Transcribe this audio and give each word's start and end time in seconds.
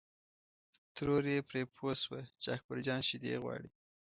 ترور 0.95 1.23
یې 1.31 1.39
پرې 1.49 1.61
پوه 1.75 1.93
شوه 2.03 2.19
چې 2.41 2.47
اکبر 2.55 2.77
جان 2.85 3.01
شیدې 3.07 3.41
غواړي. 3.43 3.69